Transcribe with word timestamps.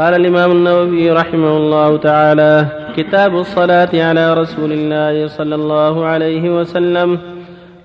قال 0.00 0.14
الإمام 0.14 0.50
النووي 0.52 1.10
رحمه 1.10 1.56
الله 1.56 1.96
تعالى 1.96 2.66
كتاب 2.96 3.36
الصلاة 3.36 3.88
على 3.94 4.34
رسول 4.34 4.72
الله 4.72 5.26
صلى 5.26 5.54
الله 5.54 6.04
عليه 6.04 6.60
وسلم. 6.60 7.18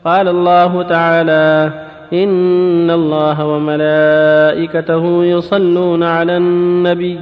قال 0.06 0.28
الله 0.28 0.84
تعالى 0.84 1.72
إن 2.14 2.92
الله 2.92 3.46
وملائكته 3.46 5.26
يصلون 5.26 6.04
على 6.04 6.38
النبي. 6.38 7.20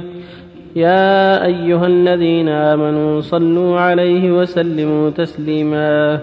يا 0.76 1.44
أيها 1.44 1.86
الذين 1.86 2.48
آمنوا 2.48 3.20
صلوا 3.20 3.80
عليه 3.80 4.32
وسلموا 4.32 5.10
تسليما. 5.10 6.18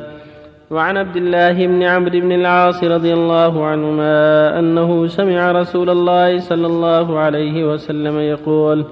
وعن 0.72 0.98
عبد 0.98 1.16
الله 1.16 1.68
بن 1.68 1.84
عمرو 1.84 2.20
بن 2.20 2.32
العاص 2.32 2.84
رضي 2.84 3.14
الله 3.14 3.66
عنهما 3.66 4.60
أنه 4.60 5.08
سمع 5.08 5.52
رسول 5.52 5.90
الله 5.90 6.40
صلى 6.40 6.68
الله 6.68 7.20
عليه 7.20 7.74
وسلم 7.74 8.20
يقول 8.20 8.86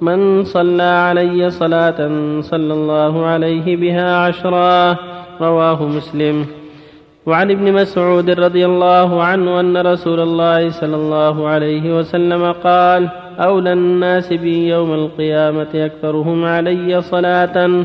من 0.00 0.44
صلى 0.44 0.82
علي 0.82 1.50
صلاة 1.50 1.98
صلى 2.40 2.74
الله 2.74 3.26
عليه 3.26 3.76
بها 3.76 4.16
عشرا 4.16 4.96
رواه 5.40 5.82
مسلم. 5.84 6.46
وعن 7.26 7.50
ابن 7.50 7.72
مسعود 7.72 8.30
رضي 8.30 8.66
الله 8.66 9.22
عنه 9.22 9.60
أن 9.60 9.76
رسول 9.76 10.20
الله 10.20 10.70
صلى 10.70 10.96
الله 10.96 11.48
عليه 11.48 11.98
وسلم 11.98 12.52
قال 12.52 13.08
أولى 13.38 13.72
الناس 13.72 14.32
بي 14.32 14.68
يوم 14.68 14.94
القيامة 14.94 15.72
أكثرهم 15.74 16.44
علي 16.44 17.02
صلاة 17.02 17.84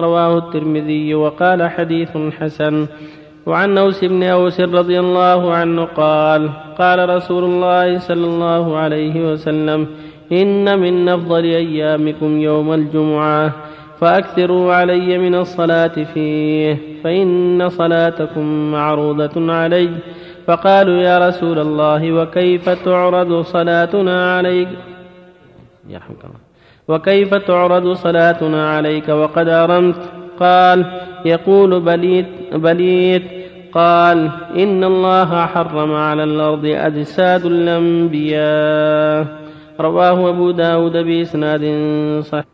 رواه 0.00 0.38
الترمذي 0.38 1.14
وقال 1.14 1.70
حديث 1.70 2.16
حسن. 2.40 2.86
وعن 3.46 3.78
أوس 3.78 4.04
بن 4.04 4.22
أوس 4.22 4.60
رضي 4.60 5.00
الله 5.00 5.52
عنه 5.52 5.84
قال 5.84 6.50
قال 6.78 7.08
رسول 7.08 7.44
الله 7.44 7.98
صلى 7.98 8.26
الله 8.26 8.76
عليه 8.76 9.32
وسلم 9.32 9.86
إن 10.32 10.78
من 10.78 11.08
أفضل 11.08 11.44
أيامكم 11.44 12.40
يوم 12.40 12.72
الجمعة 12.72 13.52
فأكثروا 14.00 14.74
علي 14.74 15.18
من 15.18 15.34
الصلاة 15.34 15.96
فيه 16.14 16.76
فإن 17.04 17.68
صلاتكم 17.68 18.72
معروضة 18.72 19.52
علي. 19.52 19.90
فقالوا 20.46 21.02
يا 21.02 21.28
رسول 21.28 21.58
الله 21.58 22.12
وكيف 22.12 22.68
تعرض 22.68 23.42
صلاتنا 23.42 24.36
عليك؟ 24.36 24.68
يرحمك 25.88 26.24
الله 26.24 26.47
وكيف 26.88 27.34
تعرض 27.34 27.92
صلاتنا 27.92 28.70
عليك 28.70 29.08
وقد 29.08 29.48
أرمت؟ 29.48 29.96
قال 30.40 31.00
يقول 31.24 31.80
بليت 31.80 32.26
بليت. 32.52 33.22
قال 33.72 34.30
إن 34.56 34.84
الله 34.84 35.46
حرم 35.46 35.92
على 35.94 36.24
الأرض 36.24 36.64
أجساد 36.64 37.46
الأنبياء. 37.46 39.26
رواه 39.80 40.30
أبو 40.30 40.50
داود 40.50 40.92
بإسناد 40.92 41.62
صحيح. 42.22 42.44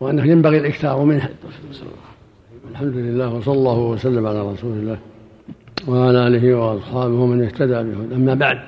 وأنه 0.00 0.26
ينبغي 0.26 0.58
الإكثار 0.58 1.04
منه. 1.04 1.28
الحمد 2.70 2.96
لله 2.96 3.34
وصلى 3.34 3.54
الله 3.54 3.78
وسلم 3.78 4.26
على 4.26 4.52
رسول 4.52 4.72
الله 4.72 4.98
وعلى 5.88 6.26
آله 6.26 6.54
وأصحابه 6.54 7.14
ومن 7.14 7.42
اهتدى 7.42 7.72
به 7.72 8.16
أما 8.16 8.34
بعد 8.34 8.58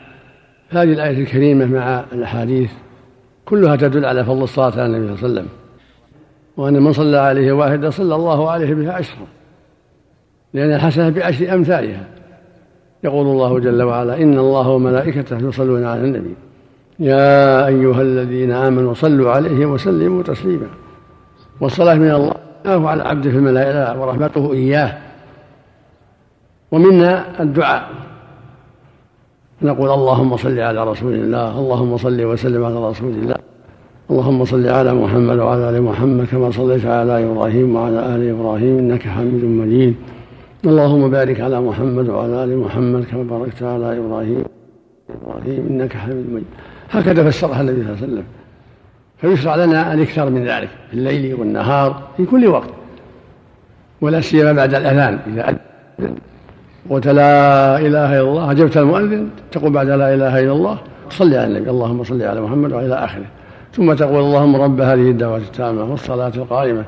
هذه 0.71 0.93
الآية 0.93 1.23
الكريمة 1.23 1.67
مع 1.67 2.05
الأحاديث 2.13 2.71
كلها 3.53 3.77
تدل 3.77 4.05
على 4.05 4.25
فضل 4.25 4.43
الصلاة 4.43 4.73
على 4.73 4.87
النبي 4.87 5.17
صلى 5.17 5.27
الله 5.27 5.41
عليه 5.41 5.41
وسلم. 5.41 5.49
وأن 6.57 6.83
من 6.83 6.93
صلى 6.93 7.19
عليه 7.19 7.53
واحدة 7.53 7.91
صلى 7.91 8.15
الله 8.15 8.51
عليه 8.51 8.75
بها 8.75 8.93
عشرا 8.93 9.27
لأن 10.55 10.73
الحسنة 10.73 11.09
بعشر 11.09 11.55
أمثالها. 11.55 12.05
يقول 13.05 13.27
الله 13.27 13.59
جل 13.59 13.83
وعلا 13.83 14.23
إن 14.23 14.39
الله 14.39 14.69
وملائكته 14.69 15.49
يصلون 15.49 15.85
على 15.85 16.01
النبي. 16.01 16.35
يا 16.99 17.67
أيها 17.67 18.03
الذين 18.03 18.53
آمنوا 18.53 18.95
صلوا 18.95 19.31
عليه 19.31 19.67
وسلموا 19.67 20.23
تسليما. 20.23 20.67
والصلاة 21.61 21.95
من 21.95 22.11
الله 22.11 22.91
على 22.91 23.03
عبده 23.03 23.31
في 23.31 23.37
الملائكة 23.37 24.01
ورحمته 24.01 24.53
إياه. 24.53 24.99
ومنا 26.71 27.43
الدعاء. 27.43 27.89
نقول 29.63 29.91
اللهم 29.91 30.37
صل 30.37 30.59
على 30.59 30.85
رسول 30.85 31.15
الله 31.15 31.59
اللهم 31.59 31.97
صل 31.97 32.25
وسلم 32.25 32.65
على 32.65 32.89
رسول 32.89 33.13
الله. 33.13 33.37
اللهم 34.11 34.45
صل 34.45 34.67
على 34.67 34.95
محمد 34.95 35.39
وعلى 35.39 35.71
آل 35.71 35.83
محمد 35.83 36.27
كما 36.27 36.51
صليت 36.51 36.87
على 36.87 37.25
إبراهيم 37.25 37.77
وعلى 37.77 37.99
آل 38.15 38.23
إبراهيم 38.31 38.79
إنك 38.79 39.03
حميد 39.09 39.45
مجيد. 39.45 39.95
اللهم 40.65 41.11
بارك 41.11 41.41
على 41.41 41.61
محمد 41.61 42.09
وعلى 42.09 42.45
آل 42.45 42.59
محمد 42.59 43.05
كما 43.05 43.23
باركت 43.23 43.63
على 43.63 43.99
إبراهيم 43.99 44.45
إبراهيم 45.17 45.67
إنك 45.71 45.93
حميد 45.97 46.27
مجيد. 46.31 46.51
هكذا 46.91 47.31
فسرها 47.31 47.61
النبي 47.61 47.83
صلى 47.83 47.93
الله 47.93 48.03
عليه 48.03 48.13
وسلم. 48.13 48.25
فيشرع 49.21 49.55
لنا 49.57 49.95
الاكثار 49.95 50.31
من 50.31 50.45
ذلك 50.45 50.69
في 50.91 50.95
الليل 50.95 51.35
والنهار 51.35 52.03
في 52.17 52.25
كل 52.25 52.47
وقت 52.47 52.71
ولا 54.01 54.21
سيما 54.21 54.53
بعد 54.53 54.75
الأذان 54.75 55.19
إذا 55.27 55.57
قلت 56.91 57.09
لا 57.09 57.79
إله 57.79 58.21
إلا 58.21 58.21
الله. 58.21 58.51
اجبت 58.51 58.77
المؤذن 58.77 59.29
تقول 59.53 59.73
بعد 59.73 59.89
لا 59.89 60.15
إله 60.15 60.41
إلا 60.41 60.53
الله 60.53 60.79
تصلي 61.11 61.37
على 61.37 61.47
النبي 61.47 61.71
اللهم 61.71 62.05
صل 62.05 62.23
على 62.23 62.41
محمد 62.41 62.73
والى 62.73 62.95
آخره. 62.95 63.27
ثم 63.73 63.93
تقول 63.93 64.21
اللهم 64.21 64.57
رب 64.57 64.81
هذه 64.81 65.11
الدعوه 65.11 65.37
التامة 65.37 65.91
والصلاة 65.91 66.33
القائمة. 66.37 66.85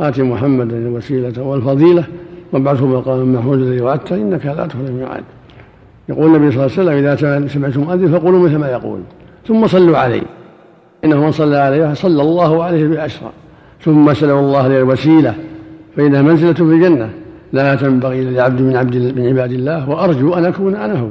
آت 0.00 0.20
محمدا 0.20 0.76
الوسيلة 0.76 1.42
والفضيلة 1.42 2.04
وابعثه 2.52 2.86
مقاما 2.86 3.24
محمودا 3.24 3.62
الذي 3.62 3.80
وعدته 3.80 4.16
إنك 4.16 4.46
لا 4.46 4.66
تخلف 4.66 4.88
الميعاد. 4.88 5.24
يقول 6.08 6.36
النبي 6.36 6.50
صلى 6.50 6.66
الله 6.66 6.78
عليه 6.78 6.82
وسلم 6.82 7.06
إذا 7.06 7.48
سمعتم 7.48 7.80
مؤذن 7.80 8.18
فقولوا 8.18 8.48
مثل 8.48 8.56
ما 8.56 8.68
يقول. 8.68 9.00
ثم 9.48 9.66
صلوا 9.66 9.98
عليه. 9.98 10.22
إنه 11.04 11.16
من 11.24 11.32
صلى 11.32 11.56
عليه 11.56 11.94
صلى 11.94 12.22
الله 12.22 12.64
عليه 12.64 12.88
باشرا 12.88 13.30
ثم 13.80 14.14
سلوا 14.14 14.40
الله 14.40 14.68
له 14.68 14.78
الوسيلة 14.78 15.34
فإنها 15.96 16.22
منزلة 16.22 16.52
في 16.52 16.62
الجنة. 16.62 17.10
لا 17.52 17.74
تنبغي 17.74 18.24
لعبد 18.24 18.60
من 18.60 18.76
عبد 18.76 18.96
من 18.96 19.28
عباد 19.28 19.52
الله 19.52 19.90
وأرجو 19.90 20.34
أن 20.34 20.44
أكون 20.44 20.74
أنا 20.74 21.00
هو. 21.00 21.08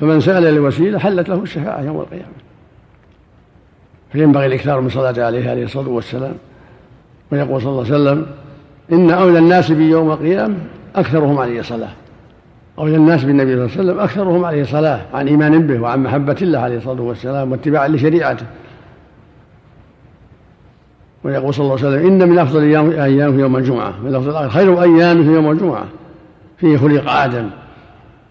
فمن 0.00 0.20
سأل 0.20 0.46
الوسيله 0.46 0.98
حلت 0.98 1.28
له 1.28 1.42
الشفاعة 1.42 1.82
يوم 1.82 2.00
القيامة. 2.00 2.32
فينبغي 4.12 4.46
الإكثار 4.46 4.80
من 4.80 4.88
صلاة 4.88 5.24
عليه 5.26 5.50
عليه 5.50 5.64
الصلاة 5.64 5.88
والسلام. 5.88 6.34
ويقول 7.32 7.62
صلى 7.62 7.70
الله 7.70 7.84
عليه 7.84 7.94
وسلم 7.94 8.26
إن 8.92 9.10
أولى 9.10 9.38
الناس 9.38 9.72
بي 9.72 9.90
يوم 9.90 10.10
القيامة 10.10 10.54
أكثرهم 10.96 11.38
عليه 11.38 11.62
صلاة. 11.62 11.92
أولى 12.78 12.96
الناس 12.96 13.24
بالنبي 13.24 13.52
صلى 13.52 13.64
الله 13.64 13.72
عليه 13.72 13.82
وسلم 13.82 14.00
أكثرهم 14.00 14.44
عليه 14.44 14.64
صلاة 14.64 15.00
عن 15.14 15.28
إيمان 15.28 15.66
به 15.66 15.80
وعن 15.80 16.02
محبة 16.02 16.36
الله 16.42 16.58
عليه 16.58 16.76
الصلاة 16.76 17.02
والسلام 17.02 17.52
واتباعا 17.52 17.88
لشريعته. 17.88 18.46
ويقول 21.24 21.54
صلى 21.54 21.64
الله 21.64 21.78
عليه 21.78 21.88
وسلم 21.88 22.06
إن 22.06 22.28
من 22.28 22.38
أفضل 22.38 22.62
أيامه 23.00 23.40
يوم 23.40 23.56
الجمعة 23.56 23.94
من 24.04 24.14
أفضل 24.14 24.50
خير 24.50 24.82
أيامه 24.82 25.32
يوم 25.32 25.50
الجمعة. 25.50 25.84
فيه 26.58 26.76
خلق 26.76 27.10
آدم 27.10 27.50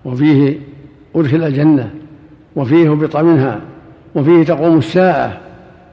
وفيه 0.06 0.59
أدخل 1.16 1.44
الجنة 1.44 1.91
وفيه 2.56 2.91
هبط 2.91 3.18
منها 3.18 3.62
وفيه 4.16 4.44
تقوم 4.44 4.78
الساعة 4.78 5.38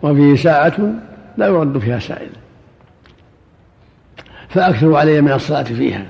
وفيه 0.03 0.36
ساعة 0.36 0.92
لا 1.36 1.47
يرد 1.47 1.78
فيها 1.78 1.98
سائل. 1.98 2.28
فأكثروا 4.48 4.98
علي 4.98 5.20
من 5.20 5.32
الصلاة 5.32 5.62
فيها. 5.62 6.06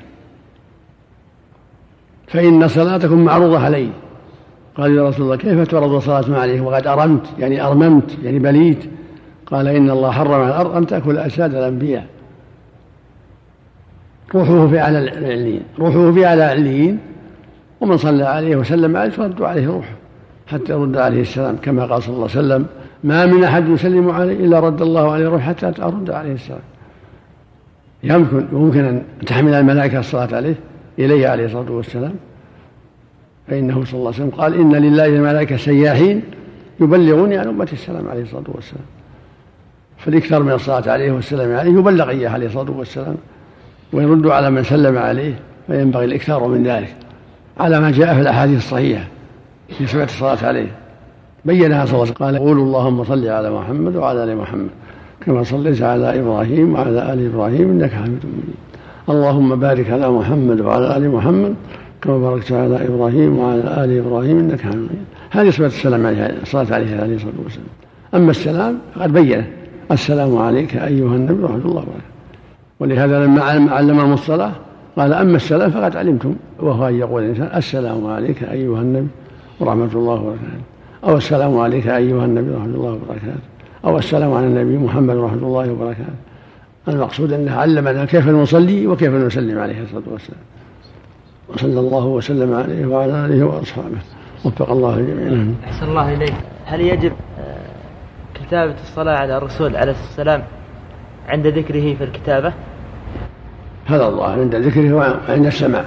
فإن 2.27 2.69
صلاتكم 2.69 3.25
معروضة 3.25 3.59
علي. 3.59 3.91
قال 4.77 4.97
يا 4.97 5.09
رسول 5.09 5.25
الله 5.25 5.37
كيف 5.37 5.69
تعرض 5.69 5.93
الصلاة 5.93 6.41
عليه 6.41 6.61
وقد 6.61 6.87
أرمت 6.87 7.27
يعني 7.39 7.67
أرممت 7.67 8.19
يعني 8.23 8.39
بليت. 8.39 8.91
قال 9.51 9.69
إن 9.69 9.91
الله 9.91 10.11
حرم 10.11 10.33
على 10.33 10.47
الأرض 10.47 10.77
أن 10.77 10.87
تأكل 10.87 11.19
أجساد 11.19 11.55
الأنبياء. 11.55 12.07
روحه 14.35 14.69
في 14.69 14.81
أعلى 14.81 14.99
العليين 14.99 15.63
روحه 15.79 16.13
في 16.13 16.27
أعلى 16.27 16.45
العليين 16.53 16.99
ومن 17.81 17.97
صلى 17.97 18.25
عليه 18.25 18.57
وسلم 18.57 18.97
عليه 18.97 19.11
ترد 19.11 19.43
عليه 19.43 19.67
روحه 19.67 19.95
حتى 20.47 20.73
يرد 20.73 20.97
عليه 20.97 21.21
السلام 21.21 21.57
كما 21.63 21.85
قال 21.85 22.03
صلى 22.03 22.15
الله 22.15 22.29
عليه 22.29 22.39
وسلم 22.39 22.67
ما 23.05 23.27
من 23.27 23.45
أحد 23.45 23.69
يسلم 23.69 24.11
عليه 24.11 24.45
إلا 24.45 24.61
رد 24.61 24.83
الله 24.83 25.13
عليه 25.13 25.29
روح 25.29 25.43
حتى 25.43 25.67
أرد 25.83 26.11
عليه 26.11 26.33
السلام. 26.33 26.61
يمكن 28.03 28.47
يمكن 28.53 28.85
أن 28.85 29.03
تحمل 29.27 29.55
الملائكة 29.55 29.99
الصلاة 29.99 30.37
عليه 30.37 30.55
إليه 30.99 31.29
عليه 31.29 31.45
الصلاة 31.45 31.73
والسلام. 31.73 32.15
فإنه 33.49 33.85
صلى 33.85 33.99
الله 33.99 34.13
عليه 34.15 34.25
وسلم 34.25 34.41
قال 34.41 34.55
إن 34.55 34.75
لله 34.77 35.09
ملائكة 35.09 35.57
سياحين 35.57 36.23
يبلغوني 36.81 37.39
عن 37.39 37.49
أمة 37.49 37.69
السلام 37.73 38.09
عليه 38.09 38.23
الصلاة 38.23 38.45
والسلام. 38.49 38.98
فالإكثار 39.99 40.43
من 40.43 40.53
الصلاة 40.53 40.91
عليه 40.91 41.13
والسلام 41.13 41.57
عليه 41.57 41.71
يبلغ 41.71 42.09
إياه 42.09 42.31
عليه 42.31 42.47
الصلاة 42.47 42.71
والسلام 42.71 43.17
ويرد 43.93 44.27
على 44.27 44.51
من 44.51 44.63
سلم 44.63 44.99
عليه 44.99 45.35
فينبغي 45.67 46.05
الإكثار 46.05 46.49
من 46.49 46.63
ذلك 46.63 46.97
على 47.61 47.81
ما 47.81 47.91
جاء 47.91 48.15
في 48.15 48.21
الأحاديث 48.21 48.57
الصحيحة 48.57 49.05
في 49.79 49.87
صفة 49.87 50.05
الصلاة 50.05 50.39
عليه. 50.43 50.69
بينها 51.45 51.87
صلى 51.87 51.95
الله 51.95 52.05
عليه 52.05 52.13
وسلم 52.13 52.27
قال 52.27 52.39
قولوا 52.39 52.65
اللهم 52.65 53.05
صل 53.05 53.29
على 53.29 53.51
محمد 53.51 53.97
وعلى 53.97 54.25
آل 54.25 54.37
محمد 54.37 54.69
كما 55.27 55.43
صليت 55.43 55.83
على 55.83 56.21
إبراهيم 56.21 56.75
وعلى 56.75 57.13
آل 57.13 57.27
إبراهيم 57.27 57.71
إنك 57.71 57.91
حميد 57.91 58.11
مجيد. 58.25 58.55
اللهم 59.09 59.57
بارك 59.61 59.91
على 59.91 60.11
محمد 60.11 60.61
وعلى 60.61 60.97
آل 60.97 61.11
محمد 61.11 61.55
كما 62.03 62.19
باركت 62.19 62.53
على 62.53 62.87
إبراهيم 62.87 63.39
وعلى 63.39 63.85
آل 63.85 63.99
إبراهيم 63.99 64.39
إنك 64.39 64.61
حميد 64.61 64.77
مجيد. 64.77 65.05
هذه 65.31 65.51
صفة 65.51 65.67
السلام 65.67 66.07
عليه 66.07 66.37
الصلاة 66.43 66.75
عليه 66.75 67.01
عليه 67.01 67.15
الصلاة 67.15 67.33
والسلام. 67.45 67.67
أما 68.15 68.31
السلام 68.31 68.79
فقد 68.95 69.13
بينه 69.13 69.47
السلام 69.91 70.37
عليك 70.37 70.77
أيها 70.77 71.17
النبي 71.17 71.43
ورحمة 71.43 71.57
الله 71.57 71.83
وبركاته. 71.83 72.19
ولهذا 72.81 73.27
لما 73.27 73.43
علمهم 73.73 74.13
الصلاة 74.13 74.53
قال 74.97 75.13
أما 75.13 75.37
السلام 75.37 75.71
فقد 75.71 75.97
علمتم. 75.97 76.35
وهو 76.61 76.89
أن 76.89 76.95
يقول 76.95 77.23
الإنسان 77.23 77.57
السلام 77.57 78.07
عليك 78.07 78.43
أيها 78.43 78.81
النبي 78.81 79.09
ورحمة 79.61 79.93
الله 79.95 80.15
وبركاته. 80.15 80.65
أو 81.05 81.17
السلام 81.17 81.59
عليك 81.59 81.87
أيها 81.87 82.25
النبي 82.25 82.51
ورحمة 82.51 82.75
الله 82.75 82.93
وبركاته. 82.93 83.41
أو 83.85 83.99
السلام 83.99 84.33
على 84.33 84.47
النبي 84.47 84.79
محمد 84.79 85.17
ورحمة 85.17 85.47
الله 85.47 85.73
وبركاته. 85.73 86.15
المقصود 86.89 87.33
أنه 87.33 87.53
علمنا 87.53 88.05
كيف 88.05 88.29
نصلي 88.29 88.87
وكيف 88.87 89.13
نسلم 89.13 89.59
عليه 89.59 89.83
الصلاة 89.83 90.03
والسلام. 90.13 90.41
وصلى 91.49 91.81
الله 91.81 92.07
وسلم 92.07 92.55
عليه 92.55 92.87
وعلى 92.87 93.27
آله 93.27 93.45
وأصحابه. 93.45 93.99
وفق 94.45 94.71
الله 94.71 94.99
الجميع 94.99 95.55
أحسن 95.65 95.89
الله 95.89 96.15
إليك. 96.15 96.35
هل 96.65 96.81
يجب 96.81 97.13
كتابة 98.49 98.75
الصلاة 98.83 99.17
على 99.17 99.37
الرسول 99.37 99.77
عليه 99.77 99.93
السلام 99.93 100.43
عند 101.29 101.47
ذكره 101.47 101.95
في 101.95 102.05
الكتابة؟ 102.05 102.53
هذا 103.87 104.07
الله 104.07 104.31
عند 104.31 104.55
ذكره 104.55 104.93
وعند 104.93 105.47
السماع. 105.47 105.85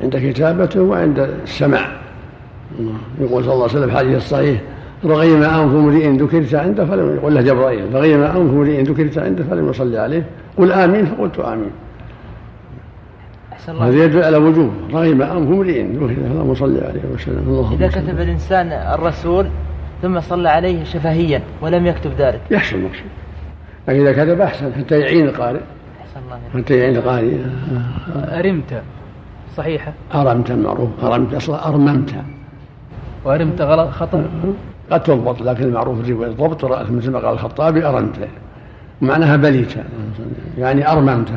عند 0.00 0.16
كتابته 0.16 0.82
وعند 0.82 1.18
السماع. 1.18 1.88
يقول 3.20 3.44
صلى 3.44 3.52
الله 3.52 3.68
عليه 3.68 3.78
وسلم 3.78 3.96
حديث 3.96 4.16
الصحيح 4.16 4.60
رغم 5.04 5.42
أنف 5.42 5.74
امرئ 5.74 6.08
ذكرت 6.08 6.54
عنده 6.54 6.86
فلم 6.86 7.16
يقول 7.16 7.34
له 7.34 7.40
جبرائيل 7.40 7.94
رغم 7.94 8.22
أنف 8.22 8.36
امرئ 8.36 8.82
ذكرت 8.82 9.18
عنده 9.18 9.44
فلم 9.44 9.70
يصلي 9.70 9.98
عليه. 9.98 10.26
قل 10.58 10.72
آمين. 10.72 11.06
فقلت 11.06 11.38
آمين. 11.38 11.70
هذا 13.68 14.04
يدل 14.04 14.22
على 14.24 14.36
وجوب. 14.36 14.70
رغم 14.92 15.22
أنف 15.22 15.48
امرئ 15.48 15.82
ذكرت 15.82 16.18
اللهم 16.18 16.54
صل 16.54 16.76
عليه. 16.84 17.00
وسلم 17.14 17.44
اللهم 17.46 17.72
إذا 17.72 17.88
كتب 17.88 18.20
الإنسان 18.20 18.66
الرسول 18.66 19.46
ثم 20.02 20.20
صلى 20.20 20.48
عليه 20.48 20.84
شفهيا 20.84 21.42
ولم 21.62 21.86
يكتب 21.86 22.10
ذلك. 22.18 22.40
يحصل 22.50 22.76
مقصود 22.76 23.10
لكن 23.88 24.00
إذا 24.00 24.24
كتب 24.24 24.40
أحسن 24.40 24.72
حتى 24.72 25.00
يعين 25.00 25.28
القارئ. 25.28 25.60
حتى 26.54 26.78
يعين 26.78 26.96
القارئ. 26.96 27.36
أرمت. 28.14 28.82
صحيحة 29.56 29.92
أرمت 30.14 30.52
معروف. 30.52 31.04
أرمت 31.04 31.34
أصلا 31.34 31.68
أرممت. 31.68 32.14
وأرمت 33.24 33.60
غلط 33.60 33.90
خطأ. 33.90 34.24
قد 34.90 35.02
تضبط 35.02 35.42
لكن 35.42 35.64
المعروف 35.64 36.00
الرواية 36.00 36.30
ضبط 36.30 36.64
مثل 36.90 37.10
ما 37.10 37.18
قال 37.18 37.34
الخطابي 37.34 37.86
أرمت. 37.86 38.28
معناها 39.00 39.36
بليت. 39.36 39.74
يعني 40.58 40.92
أرممت. 40.92 41.28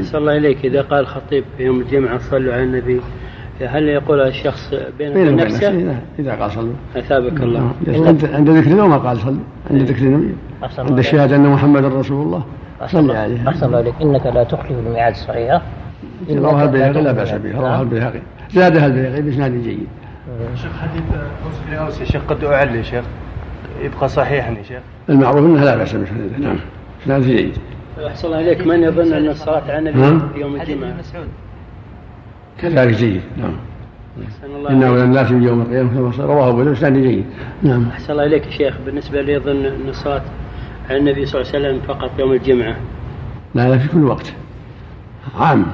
صلى 0.00 0.18
الله 0.18 0.36
إليك. 0.36 0.64
إذا 0.64 0.82
قال 0.82 1.00
الخطيب 1.00 1.44
في 1.56 1.62
يوم 1.62 1.80
الجمعة 1.80 2.18
صلوا 2.18 2.54
على 2.54 2.62
النبي 2.62 3.00
هل 3.68 3.88
يقول 3.88 4.20
الشخص 4.20 4.74
بينه 4.98 5.10
وبين 5.10 5.36
نفسه؟ 5.36 5.70
نعم. 5.70 5.96
إذا 6.18 6.34
قال 6.34 6.50
صلوا 6.50 6.72
أثابك 6.96 7.40
الله. 7.40 7.72
عند, 7.88 8.30
عند 8.34 8.50
ذكر 8.50 8.86
ما 8.86 8.96
قال 8.96 9.18
صلوا 9.18 9.42
عند 9.70 9.82
ذكر 9.82 10.02
النبي. 10.02 10.34
عند 10.78 10.98
الشهادة 10.98 11.36
أن 11.36 11.46
محمد 11.46 11.84
رسول 11.84 12.26
الله. 12.26 12.44
صلى 12.86 13.18
عليه. 13.18 13.48
أحسن 13.48 13.66
الله 13.66 13.78
عليك 13.78 13.94
إنك 14.02 14.26
لا 14.26 14.44
تخلف 14.44 14.78
الميعاد 14.86 15.12
الصحيحة 15.12 15.62
رواه 16.30 16.62
البيهقي 16.62 17.02
لا 17.02 17.12
بأس 17.12 17.32
به. 17.32 17.60
رواه 17.60 17.82
البيهقي. 17.82 18.20
زادها 18.50 18.86
البيهقي 18.86 19.22
بإسناد 19.22 19.62
جيد. 19.62 19.86
شيخ 20.54 20.72
حديث 20.82 21.02
اوس 21.44 21.54
بن 21.68 21.76
اوس 21.76 22.00
يا 22.00 22.04
شيخ 22.04 22.22
قد 22.28 22.44
اعل 22.44 22.76
يا 22.76 22.82
شيخ. 22.82 23.04
يبقى 23.82 24.08
صحيحا 24.08 24.50
يا 24.50 24.62
شيخ. 24.62 24.80
المعروف 25.08 25.46
إنه 25.46 25.64
لا 25.64 25.76
بأس 25.76 25.94
به. 25.94 26.06
نعم. 26.38 26.56
إسناد 27.02 27.22
جيد. 27.22 27.52
أحسن 28.06 28.28
الله 28.28 28.40
إليك. 28.40 28.66
من 28.66 28.82
يظن 28.82 29.12
أن 29.12 29.28
الصلاة 29.28 29.62
على 29.68 29.78
النبي 29.78 30.00
نعم. 30.00 30.20
يوم 30.36 30.56
الجمعة؟ 30.56 30.94
كذلك 32.60 32.94
جيد 32.96 33.20
نعم. 33.36 33.52
إنه 34.70 34.96
لم 34.96 35.12
ناتي 35.12 35.34
يوم 35.34 35.60
القيامة 35.60 36.12
كما 36.12 36.24
رواه 36.26 36.48
أبو 36.48 36.72
إسناد 36.72 36.92
جيد. 36.92 37.24
نعم. 37.62 37.88
أحسن 37.88 38.12
الله 38.12 38.24
إليك 38.24 38.46
يا 38.46 38.50
شيخ. 38.50 38.74
بالنسبة 38.86 39.22
لي 39.22 39.32
يظن 39.32 39.64
ان 39.64 39.88
الصلاه 39.88 40.22
على 40.90 40.98
النبي 40.98 41.26
صلى 41.26 41.40
الله 41.40 41.52
عليه 41.54 41.68
وسلم 41.68 41.80
فقط 41.88 42.10
يوم 42.18 42.32
الجمعة. 42.32 42.76
لا 43.54 43.68
لا 43.68 43.78
في 43.78 43.88
كل 43.88 44.04
وقت. 44.04 44.32
عام. 45.40 45.66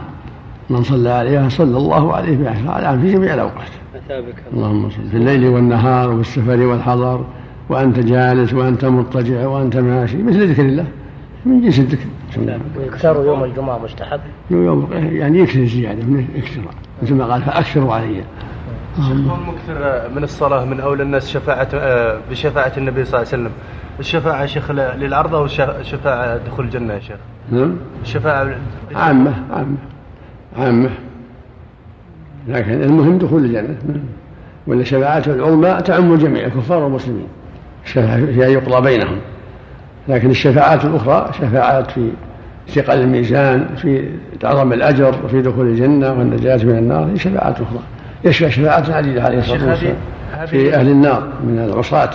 من 0.71 0.83
صلى 0.83 1.09
عليها 1.09 1.49
صلى 1.49 1.77
الله 1.77 2.15
عليه 2.15 2.45
بعشر 2.45 2.71
على 2.71 3.01
في 3.01 3.13
جميع 3.13 3.35
الأوقات. 3.35 3.69
أثابك 3.97 4.35
اللهم 4.53 4.91
صل 4.91 5.09
في 5.11 5.17
الليل 5.17 5.49
والنهار 5.49 6.11
وفي 6.11 6.21
السفر 6.21 6.61
والحضر 6.61 7.25
وأنت 7.69 7.99
جالس 7.99 8.55
وأنت 8.55 8.85
مضطجع 8.85 9.47
وأنت 9.47 9.77
ماشي 9.77 10.23
مثل 10.23 10.51
ذكر 10.51 10.63
الله. 10.63 10.87
من 11.47 11.61
جنس 11.61 11.79
الذكر. 11.79 12.07
ويكثر 12.79 13.25
يوم 13.25 13.45
الجمعة 13.45 13.79
مستحب. 13.79 14.21
يوم 14.51 14.89
يعني 14.93 15.39
يكثر 15.39 15.65
زيادة 15.65 16.05
من 16.05 16.29
يكثر 16.35 16.61
مثل 17.03 17.15
ما 17.15 17.25
قال 17.25 17.43
فأكثروا 17.43 17.95
علي. 17.95 18.23
المكثر 18.99 20.11
من 20.17 20.25
الصلاة 20.25 20.65
من 20.65 20.81
أولى 20.81 21.03
الناس 21.03 21.29
شفاعة 21.29 21.69
آه، 21.75 22.19
بشفاعة 22.31 22.73
النبي 22.77 23.05
صلى 23.05 23.21
الله 23.21 23.33
عليه 23.33 23.43
وسلم. 23.43 23.51
الشفاعة 24.01 24.47
شيخ 24.47 24.71
للعرض 24.71 25.35
أو 25.35 25.47
شفاعة 25.83 26.37
دخول 26.37 26.65
الجنة 26.65 26.95
يا 26.95 27.01
شيخ؟ 27.01 27.17
نعم. 27.53 27.77
الشفاعة 28.03 28.57
عامة 28.95 29.35
عامة 29.51 29.77
عامة. 30.59 30.91
لكن 32.49 32.83
المهم 32.83 33.19
دخول 33.19 33.45
الجنة. 33.45 33.77
ولا 34.67 34.85
شفاعته 34.85 35.35
العظمى 35.35 35.83
تعم 35.83 36.13
الجميع 36.13 36.47
الكفار 36.47 36.83
والمسلمين. 36.83 37.27
فيها 37.85 38.49
يقضى 38.49 38.81
بينهم. 38.81 39.19
لكن 40.09 40.31
الشفاعات 40.31 40.85
الأخرى 40.85 41.31
شفاعات 41.33 41.91
في 41.91 42.11
ثقل 42.69 43.01
الميزان 43.01 43.67
في 43.77 44.09
عظم 44.45 44.73
الأجر 44.73 45.15
وفي 45.25 45.43
دخول 45.43 45.67
الجنة 45.67 46.13
والنجاة 46.13 46.57
من 46.57 46.79
النار 46.79 47.11
هي 47.13 47.19
شفاعات 47.19 47.55
أخرى. 47.55 47.81
يشفع 48.25 48.49
شفاعات 48.49 48.91
عديدة 48.91 49.23
عليه 49.23 49.39
الصلاة 49.39 49.69
والسلام؟ 49.69 49.97
في 50.47 50.75
أهل 50.75 50.89
النار 50.89 51.29
من 51.45 51.59
العصاة. 51.59 52.11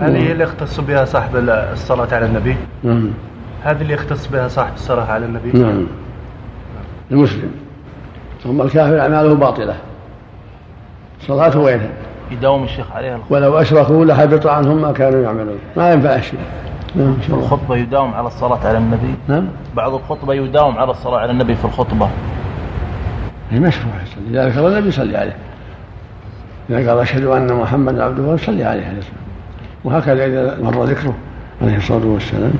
هذه 0.00 0.16
هي 0.16 0.32
اللي 0.32 0.44
يختص 0.44 0.80
بها 0.80 1.04
صاحب 1.04 1.30
الصلاة 1.72 2.14
على 2.14 2.26
النبي. 2.26 2.56
نعم. 2.82 3.10
هذه 3.64 3.82
اللي 3.82 3.94
يختص 3.94 4.26
بها 4.26 4.48
صاحب 4.48 4.72
الصلاة 4.74 5.12
على 5.12 5.26
النبي. 5.26 5.58
نعم. 5.58 5.86
المسلم. 7.10 7.50
ثم 8.44 8.62
الكافر 8.62 9.00
أعماله 9.00 9.34
باطلة. 9.34 9.74
صلاته 11.20 11.58
وينها 11.58 11.88
يداوم 12.30 12.64
الشيخ 12.64 12.92
عليها 12.92 13.18
ولو 13.30 13.58
أشركوا 13.58 14.04
لحبط 14.04 14.46
عنهم 14.46 14.82
ما 14.82 14.92
كانوا 14.92 15.22
يعملون. 15.22 15.58
ما 15.76 15.92
ينفع 15.92 16.20
شيء. 16.20 16.40
نعم 16.94 17.16
الخطبة 17.28 17.76
يداوم 17.76 18.14
على 18.14 18.26
الصلاة 18.26 18.58
على 18.68 18.78
النبي. 18.78 19.14
نعم. 19.28 19.48
بعض 19.76 19.94
الخطبة 19.94 20.34
يداوم 20.34 20.78
على 20.78 20.90
الصلاة 20.90 21.18
على 21.18 21.32
النبي 21.32 21.54
في 21.54 21.64
الخطبة. 21.64 22.08
هي 23.50 23.60
مشروع 23.60 23.94
يصلي. 24.02 24.30
إذا 24.30 24.48
ذكر 24.48 24.68
النبي 24.68 24.90
صلي 24.90 25.16
عليه. 25.16 25.36
إذا 26.70 26.90
قال 26.90 26.98
أشهد 26.98 27.24
أن 27.24 27.52
محمدا 27.52 28.04
عبده 28.04 28.36
صلي 28.36 28.64
عليه 28.64 28.86
عليه 28.86 28.98
الصلاة 28.98 29.22
وهكذا 29.84 30.26
إذا 30.26 30.58
مر 30.62 30.84
ذكره 30.84 31.14
عليه 31.62 31.76
الصلاة 31.76 32.06
والسلام. 32.06 32.52